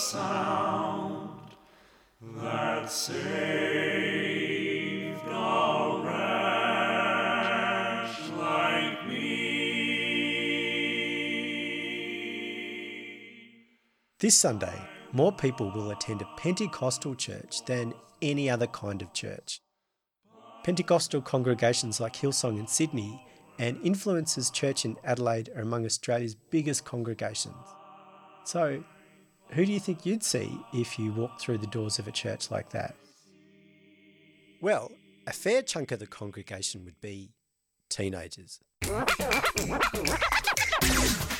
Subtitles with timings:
[0.00, 1.28] sound
[2.22, 3.20] that saved
[5.26, 7.30] a wretch
[8.38, 9.20] like me.
[14.18, 14.80] This Sunday,
[15.12, 17.92] more people will attend a Pentecostal church than
[18.22, 19.60] any other kind of church.
[20.64, 23.22] Pentecostal congregations like Hillsong in Sydney
[23.58, 27.54] and Influencers Church in Adelaide are among Australia's biggest congregations.
[28.44, 28.82] So,
[29.52, 32.50] who do you think you'd see if you walked through the doors of a church
[32.50, 32.94] like that?
[34.60, 34.92] Well,
[35.26, 37.32] a fair chunk of the congregation would be
[37.88, 38.60] teenagers.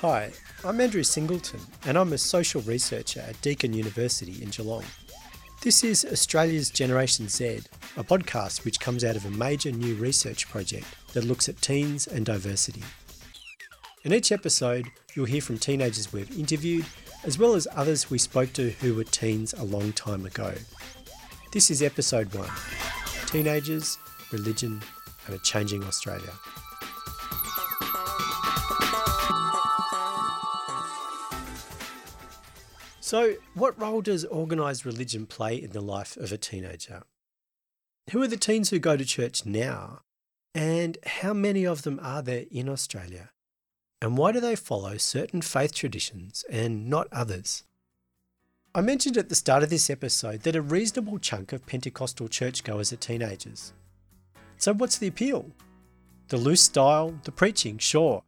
[0.00, 0.30] Hi,
[0.64, 4.84] I'm Andrew Singleton, and I'm a social researcher at Deakin University in Geelong.
[5.62, 7.60] This is Australia's Generation Z,
[7.96, 12.08] a podcast which comes out of a major new research project that looks at teens
[12.08, 12.82] and diversity.
[14.02, 16.84] In each episode, you'll hear from teenagers we've interviewed,
[17.24, 20.54] as well as others we spoke to who were teens a long time ago.
[21.52, 22.50] This is episode one
[23.26, 23.98] Teenagers,
[24.32, 24.82] Religion,
[25.26, 26.32] and a Changing Australia.
[33.00, 37.02] So, what role does organised religion play in the life of a teenager?
[38.10, 40.00] Who are the teens who go to church now?
[40.54, 43.30] And how many of them are there in Australia?
[44.02, 47.62] And why do they follow certain faith traditions and not others?
[48.74, 52.92] I mentioned at the start of this episode that a reasonable chunk of Pentecostal churchgoers
[52.92, 53.72] are teenagers.
[54.56, 55.52] So, what's the appeal?
[56.28, 58.24] The loose style, the preaching, sure,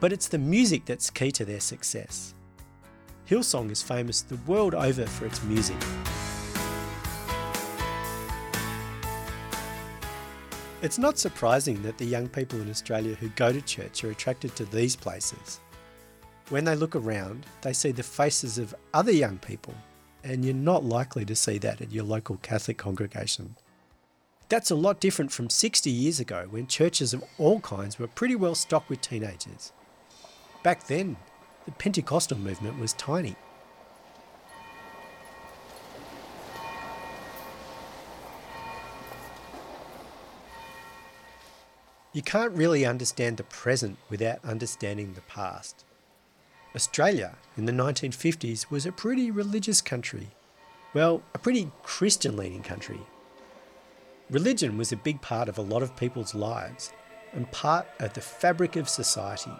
[0.00, 2.34] but it's the music that's key to their success.
[3.30, 5.76] Hillsong is famous the world over for its music.
[10.86, 14.54] It's not surprising that the young people in Australia who go to church are attracted
[14.54, 15.58] to these places.
[16.48, 19.74] When they look around, they see the faces of other young people,
[20.22, 23.56] and you're not likely to see that at your local Catholic congregation.
[24.48, 28.36] That's a lot different from 60 years ago when churches of all kinds were pretty
[28.36, 29.72] well stocked with teenagers.
[30.62, 31.16] Back then,
[31.64, 33.34] the Pentecostal movement was tiny.
[42.16, 45.84] You can't really understand the present without understanding the past.
[46.74, 50.28] Australia in the 1950s was a pretty religious country.
[50.94, 53.00] Well, a pretty Christian leaning country.
[54.30, 56.90] Religion was a big part of a lot of people's lives
[57.34, 59.52] and part of the fabric of society.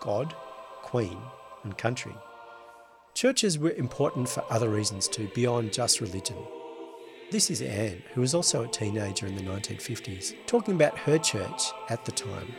[0.00, 0.34] God,
[0.82, 1.18] Queen,
[1.62, 2.16] and country.
[3.14, 6.38] Churches were important for other reasons too, beyond just religion.
[7.28, 11.72] This is Anne, who was also a teenager in the 1950s, talking about her church
[11.90, 12.54] at the time.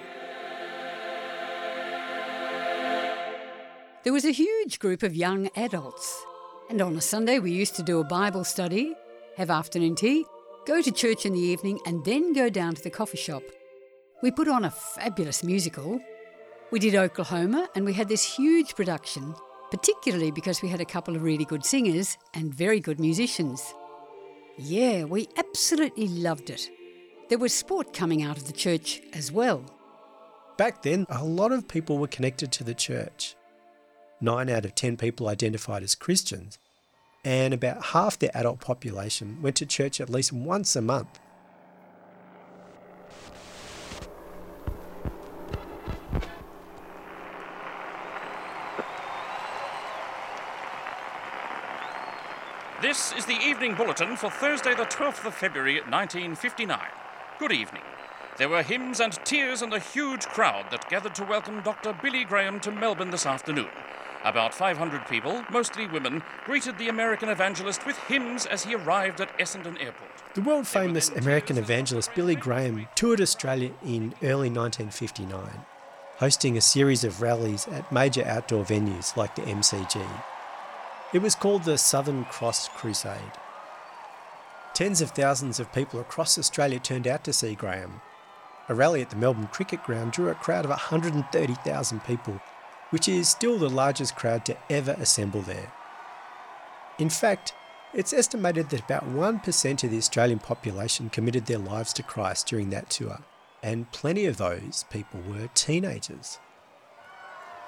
[4.03, 6.21] There was a huge group of young adults,
[6.69, 8.93] and on a Sunday we used to do a Bible study,
[9.37, 10.25] have afternoon tea,
[10.65, 13.43] go to church in the evening, and then go down to the coffee shop.
[14.21, 15.97] We put on a fabulous musical.
[16.71, 19.33] We did Oklahoma, and we had this huge production,
[19.71, 23.73] particularly because we had a couple of really good singers and very good musicians.
[24.57, 26.69] Yeah, we absolutely loved it.
[27.29, 29.63] There was sport coming out of the church as well.
[30.57, 33.35] Back then, a lot of people were connected to the church.
[34.19, 36.57] Nine out of ten people identified as Christians,
[37.23, 41.19] and about half the adult population went to church at least once a month.
[52.87, 56.79] This is the evening bulletin for Thursday, the 12th of February, 1959.
[57.37, 57.81] Good evening.
[58.37, 61.91] There were hymns and tears and a huge crowd that gathered to welcome Dr.
[62.01, 63.67] Billy Graham to Melbourne this afternoon.
[64.23, 69.37] About 500 people, mostly women, greeted the American evangelist with hymns as he arrived at
[69.37, 70.23] Essendon Airport.
[70.33, 75.65] The world famous American evangelist Billy Graham toured Australia in early 1959,
[76.19, 80.07] hosting a series of rallies at major outdoor venues like the MCG.
[81.13, 83.31] It was called the Southern Cross Crusade.
[84.73, 88.01] Tens of thousands of people across Australia turned out to see Graham.
[88.67, 92.41] A rally at the Melbourne Cricket Ground drew a crowd of 130,000 people,
[92.89, 95.71] which is still the largest crowd to ever assemble there.
[96.99, 97.53] In fact,
[97.93, 102.69] it's estimated that about 1% of the Australian population committed their lives to Christ during
[102.71, 103.19] that tour,
[103.63, 106.39] and plenty of those people were teenagers.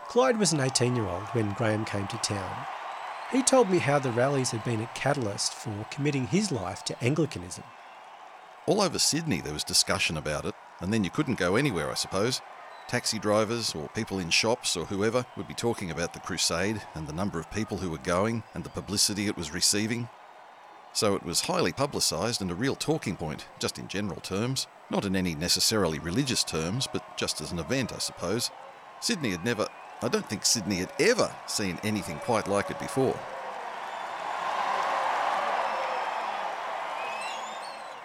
[0.09, 2.65] Clyde was an 18 year old when Graham came to town,
[3.31, 7.03] he told me how the rallies had been a catalyst for committing his life to
[7.03, 7.63] Anglicanism.
[8.65, 11.95] All over Sydney there was discussion about it, and then you couldn't go anywhere, I
[11.95, 12.41] suppose.
[12.87, 17.07] Taxi drivers or people in shops or whoever would be talking about the crusade and
[17.07, 20.09] the number of people who were going and the publicity it was receiving.
[20.91, 25.05] So it was highly publicised and a real talking point, just in general terms, not
[25.05, 28.49] in any necessarily religious terms, but just as an event, I suppose.
[28.99, 29.67] Sydney had never,
[30.01, 33.19] I don't think Sydney had ever seen anything quite like it before.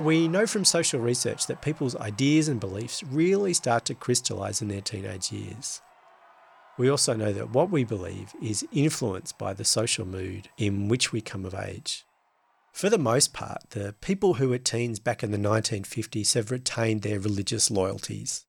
[0.01, 4.67] We know from social research that people's ideas and beliefs really start to crystallise in
[4.67, 5.81] their teenage years.
[6.77, 11.13] We also know that what we believe is influenced by the social mood in which
[11.13, 12.05] we come of age.
[12.73, 17.03] For the most part, the people who were teens back in the 1950s have retained
[17.03, 18.47] their religious loyalties.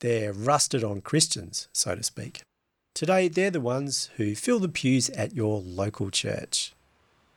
[0.00, 2.42] They're rusted on Christians, so to speak.
[2.96, 6.72] Today, they're the ones who fill the pews at your local church.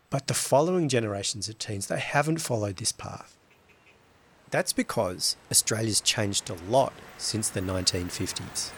[0.10, 3.36] But the following generations of teens, they haven't followed this path.
[4.52, 8.72] That's because Australia's changed a lot since the 1950s.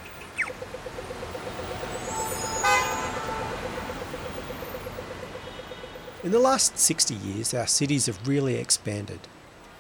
[6.24, 9.20] In the last 60 years, our cities have really expanded.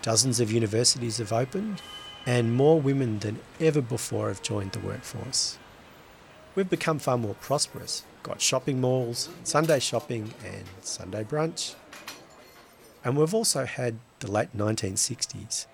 [0.03, 1.81] Dozens of universities have opened,
[2.27, 5.57] and more women than ever before have joined the workforce.
[6.53, 11.75] We've become far more prosperous, got shopping malls, Sunday shopping, and Sunday brunch.
[13.05, 15.65] And we've also had the late 1960s,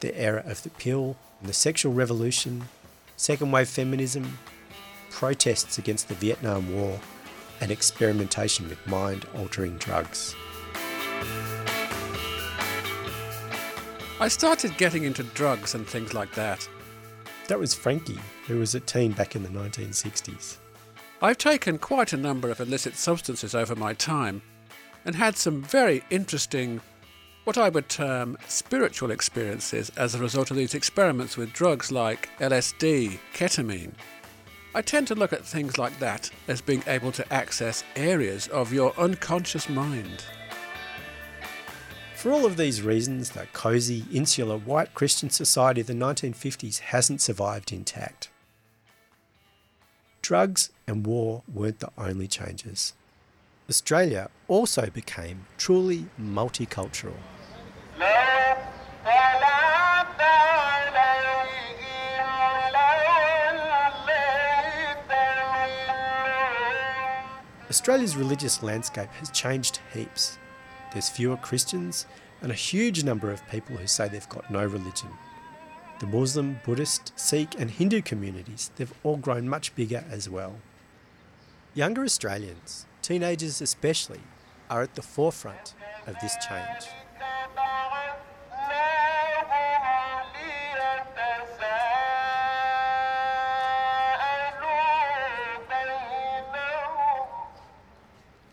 [0.00, 2.64] the era of the pill, the sexual revolution,
[3.16, 4.38] second wave feminism,
[5.10, 6.98] protests against the Vietnam War,
[7.60, 10.34] and experimentation with mind altering drugs.
[14.20, 16.68] I started getting into drugs and things like that.
[17.48, 20.56] That was Frankie, who was a teen back in the 1960s.
[21.20, 24.40] I've taken quite a number of illicit substances over my time
[25.04, 26.80] and had some very interesting,
[27.44, 32.30] what I would term spiritual experiences as a result of these experiments with drugs like
[32.38, 33.92] LSD, ketamine.
[34.74, 38.72] I tend to look at things like that as being able to access areas of
[38.72, 40.24] your unconscious mind.
[42.24, 47.20] For all of these reasons, the cosy, insular, white Christian society of the 1950s hasn't
[47.20, 48.30] survived intact.
[50.22, 52.94] Drugs and war weren't the only changes.
[53.68, 57.12] Australia also became truly multicultural.
[67.68, 70.38] Australia's religious landscape has changed heaps.
[70.94, 72.06] There's fewer Christians
[72.40, 75.10] and a huge number of people who say they've got no religion.
[75.98, 80.54] The Muslim, Buddhist, Sikh, and Hindu communities, they've all grown much bigger as well.
[81.74, 84.20] Younger Australians, teenagers especially,
[84.70, 85.74] are at the forefront
[86.06, 86.86] of this change.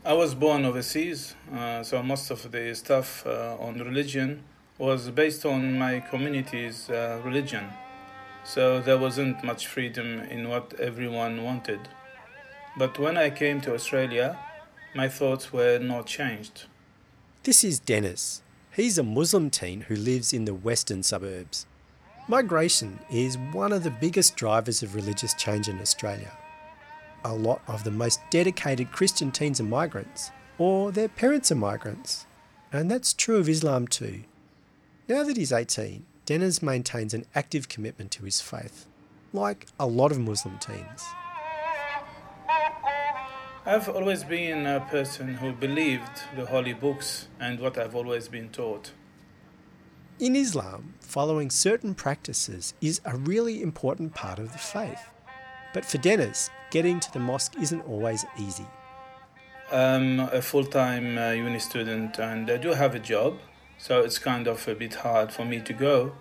[0.03, 4.42] I was born overseas, uh, so most of the stuff uh, on religion
[4.80, 7.65] was based on my community's uh, religion.
[8.44, 11.81] So there wasn't much freedom in what everyone wanted.
[12.80, 14.39] But when I came to Australia,
[14.95, 16.63] my thoughts were not changed.
[17.44, 18.42] This is Dennis.
[18.71, 21.68] He's a Muslim teen who lives in the western suburbs.
[22.27, 26.31] Migration is one of the biggest drivers of religious change in Australia
[27.23, 32.25] a lot of the most dedicated Christian teens are migrants, or their parents are migrants.
[32.71, 34.23] And that's true of Islam too.
[35.07, 38.85] Now that he's 18, Dennis maintains an active commitment to his faith,
[39.33, 41.04] like a lot of Muslim teens.
[43.66, 48.49] I've always been a person who believed the holy books and what I've always been
[48.49, 48.92] taught.
[50.19, 55.10] In Islam, following certain practices is a really important part of the faith.
[55.73, 58.66] But for Dennis, getting to the mosque isn't always easy.
[59.71, 63.40] I'm a full time uh, uni student and I do have a job,
[63.78, 66.13] so it's kind of a bit hard for me to go.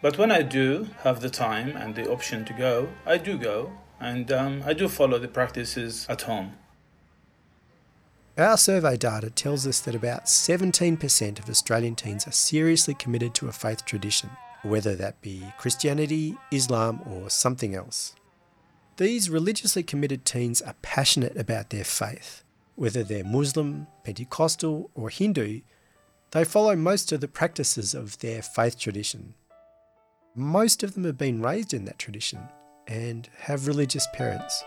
[0.00, 3.72] But when I do have the time and the option to go, I do go
[4.00, 6.54] and um, I do follow the practices at home.
[8.38, 13.48] Our survey data tells us that about 17% of Australian teens are seriously committed to
[13.48, 14.30] a faith tradition,
[14.62, 18.14] whether that be Christianity, Islam, or something else.
[18.98, 22.44] These religiously committed teens are passionate about their faith.
[22.74, 25.62] Whether they're Muslim, Pentecostal, or Hindu,
[26.32, 29.34] they follow most of the practices of their faith tradition.
[30.34, 32.48] Most of them have been raised in that tradition
[32.86, 34.62] and have religious parents.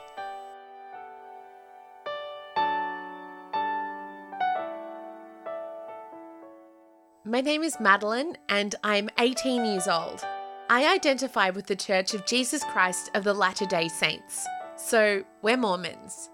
[7.28, 10.26] My name is Madeline and I'm 18 years old.
[10.68, 14.48] I identify with the Church of Jesus Christ of the Latter day Saints.
[14.78, 16.32] So, we're Mormons.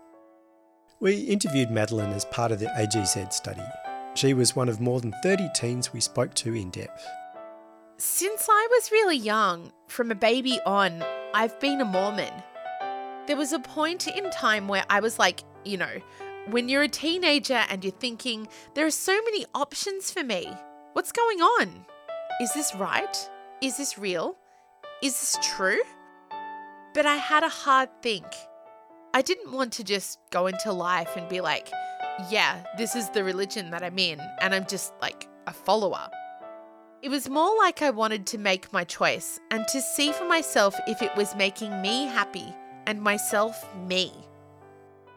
[1.01, 3.61] We interviewed Madeline as part of the AGZ study.
[4.13, 7.05] She was one of more than 30 teens we spoke to in depth.
[7.97, 12.33] Since I was really young, from a baby on, I've been a Mormon.
[13.27, 15.99] There was a point in time where I was like, you know,
[16.49, 20.49] when you're a teenager and you're thinking, there are so many options for me.
[20.93, 21.85] What's going on?
[22.39, 23.29] Is this right?
[23.61, 24.37] Is this real?
[25.03, 25.79] Is this true?
[26.95, 28.25] But I had a hard think.
[29.13, 31.69] I didn't want to just go into life and be like,
[32.31, 36.09] yeah, this is the religion that I'm in, and I'm just like a follower.
[37.03, 40.75] It was more like I wanted to make my choice and to see for myself
[40.87, 42.55] if it was making me happy
[42.87, 44.11] and myself me.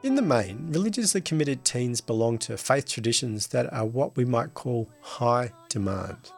[0.02, 4.52] In the main, religiously committed teens belong to faith traditions that are what we might
[4.52, 6.30] call high demand.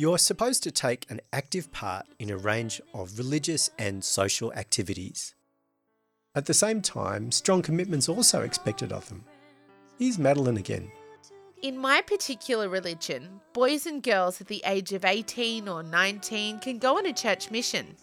[0.00, 5.34] You're supposed to take an active part in a range of religious and social activities.
[6.34, 9.26] At the same time, strong commitments also expected of them.
[9.98, 10.90] Here's Madeline again.
[11.60, 16.78] In my particular religion, boys and girls at the age of 18 or 19 can
[16.78, 17.94] go on a church mission.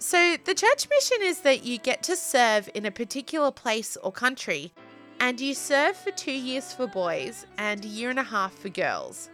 [0.00, 4.10] So, the church mission is that you get to serve in a particular place or
[4.10, 4.72] country,
[5.20, 8.68] and you serve for two years for boys and a year and a half for
[8.68, 9.30] girls.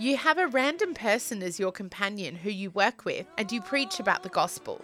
[0.00, 3.98] You have a random person as your companion who you work with, and you preach
[3.98, 4.80] about the gospel.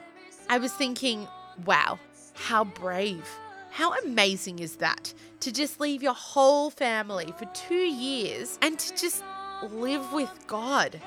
[0.49, 1.28] I was thinking,
[1.64, 2.00] wow,
[2.33, 3.25] how brave.
[3.71, 5.14] How amazing is that?
[5.38, 9.23] To just leave your whole family for two years and to just
[9.71, 11.00] live with God.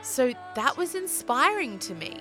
[0.00, 2.18] So that was inspiring to me.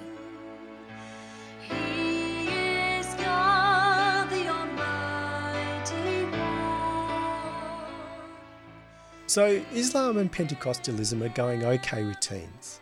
[9.38, 12.79] So, Islam and Pentecostalism are going okay with teens.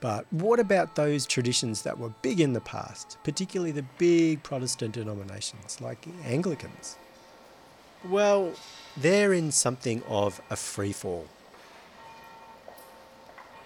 [0.00, 4.94] But what about those traditions that were big in the past, particularly the big Protestant
[4.94, 6.96] denominations like Anglicans?
[8.10, 8.54] Well,
[8.96, 11.26] they're in something of a freefall.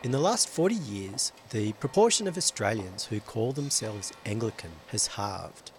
[0.03, 5.71] In the last 40 years, the proportion of Australians who call themselves Anglican has halved.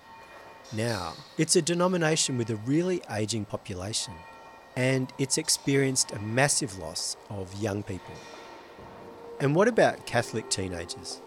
[0.73, 4.15] Now, it's a denomination with a really ageing population,
[4.79, 8.13] and it's experienced a massive loss of young people.
[9.41, 11.21] And what about Catholic teenagers?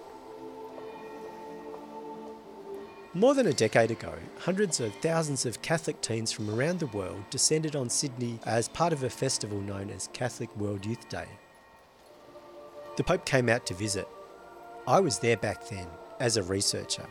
[3.13, 7.25] More than a decade ago, hundreds of thousands of Catholic teens from around the world
[7.29, 11.27] descended on Sydney as part of a festival known as Catholic World Youth Day.
[12.97, 14.09] The Pope came out to visit.
[14.87, 15.89] I was there back then
[16.21, 17.07] as a researcher.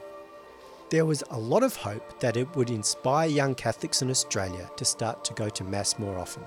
[0.92, 4.84] There was a lot of hope that it would inspire young Catholics in Australia to
[4.84, 6.44] start to go to Mass more often.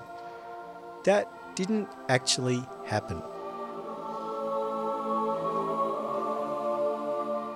[1.03, 3.23] That didn't actually happen.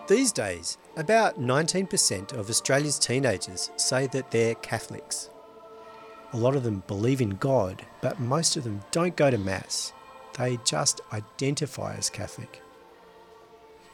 [0.07, 5.29] These days, about 19% of Australia's teenagers say that they're Catholics.
[6.33, 9.93] A lot of them believe in God, but most of them don't go to Mass.
[10.39, 12.63] They just identify as Catholic.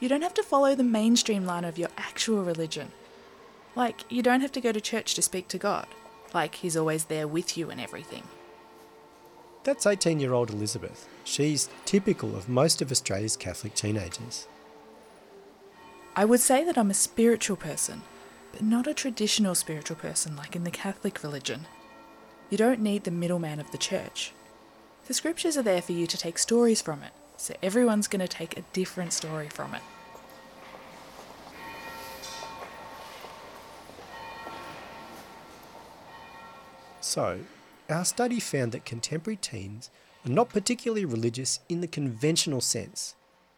[0.06, 2.92] You don't have to follow the mainstream line of your actual religion.
[3.74, 5.88] Like, you don't have to go to church to speak to God.
[6.32, 8.22] Like, He's always there with you and everything.
[9.64, 11.08] That's 18 year old Elizabeth.
[11.24, 14.46] She's typical of most of Australia's Catholic teenagers.
[16.14, 18.02] I would say that I'm a spiritual person,
[18.52, 21.66] but not a traditional spiritual person like in the Catholic religion.
[22.48, 24.30] You don't need the middleman of the church.
[25.08, 28.28] The scriptures are there for you to take stories from it, so everyone's going to
[28.28, 29.82] take a different story from it.
[37.06, 37.38] So,
[37.88, 39.90] our study found that contemporary teens
[40.24, 43.14] are not particularly religious in the conventional sense,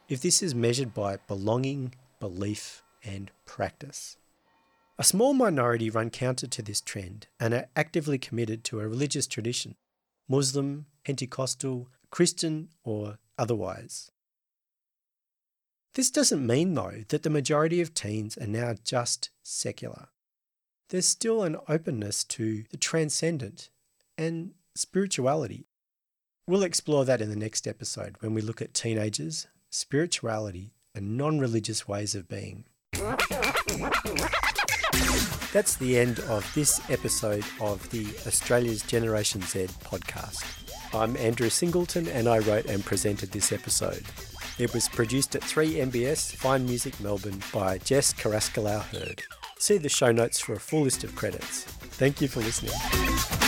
[0.07, 4.19] if this is measured by belonging, belief, and practice.
[4.99, 9.27] A small minority run counter to this trend and are actively committed to a religious
[9.27, 9.77] tradition
[10.29, 14.13] Muslim, Pentecostal, Christian, or otherwise.
[15.95, 20.09] This doesn't mean, though, that the majority of teens are now just secular.
[20.91, 23.69] There's still an openness to the transcendent
[24.17, 25.67] and spirituality.
[26.47, 31.41] We'll explore that in the next episode when we look at teenagers, spirituality, and non
[31.41, 32.65] religious ways of being.
[35.53, 40.43] That's the end of this episode of the Australia's Generation Z podcast.
[40.95, 44.05] I'm Andrew Singleton and I wrote and presented this episode.
[44.59, 49.23] It was produced at 3MBS Fine Music Melbourne by Jess Carrascalau Hurd.
[49.59, 51.65] See the show notes for a full list of credits.
[51.99, 53.48] Thank you for listening.